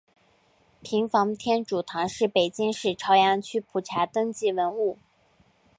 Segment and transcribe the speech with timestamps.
[0.81, 4.97] 平房天主堂是北京市朝阳区普查登记文物。